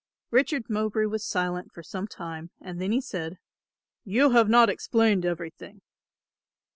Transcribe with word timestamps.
Richard 0.31 0.67
Mowbray 0.67 1.05
was 1.05 1.23
silent 1.23 1.71
for 1.71 1.83
some 1.83 2.07
time 2.07 2.49
and 2.59 2.81
then 2.81 2.91
he 2.91 2.99
said, 2.99 3.37
"You 4.03 4.31
have 4.31 4.49
not 4.49 4.67
explained 4.67 5.27
everything." 5.27 5.81